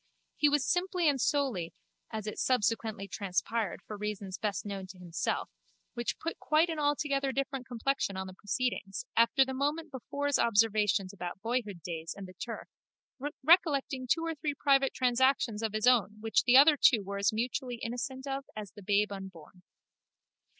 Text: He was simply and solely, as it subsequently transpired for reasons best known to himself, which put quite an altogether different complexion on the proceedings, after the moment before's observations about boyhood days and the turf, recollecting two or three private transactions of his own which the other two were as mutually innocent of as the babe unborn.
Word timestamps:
He 0.35 0.49
was 0.49 0.65
simply 0.67 1.07
and 1.07 1.21
solely, 1.21 1.75
as 2.09 2.25
it 2.25 2.39
subsequently 2.39 3.07
transpired 3.07 3.81
for 3.85 3.95
reasons 3.97 4.39
best 4.39 4.65
known 4.65 4.87
to 4.87 4.97
himself, 4.97 5.47
which 5.93 6.17
put 6.17 6.39
quite 6.39 6.69
an 6.71 6.79
altogether 6.79 7.31
different 7.31 7.67
complexion 7.67 8.17
on 8.17 8.25
the 8.25 8.33
proceedings, 8.33 9.05
after 9.15 9.45
the 9.45 9.53
moment 9.53 9.91
before's 9.91 10.39
observations 10.39 11.13
about 11.13 11.39
boyhood 11.43 11.83
days 11.83 12.15
and 12.17 12.25
the 12.27 12.33
turf, 12.33 12.67
recollecting 13.43 14.07
two 14.07 14.25
or 14.25 14.33
three 14.33 14.55
private 14.55 14.95
transactions 14.95 15.61
of 15.61 15.73
his 15.73 15.85
own 15.85 16.15
which 16.19 16.45
the 16.45 16.57
other 16.57 16.77
two 16.81 17.03
were 17.03 17.19
as 17.19 17.31
mutually 17.31 17.75
innocent 17.75 18.25
of 18.25 18.43
as 18.55 18.71
the 18.71 18.81
babe 18.81 19.11
unborn. 19.11 19.61